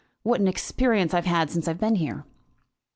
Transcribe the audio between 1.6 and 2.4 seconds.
I have been here!"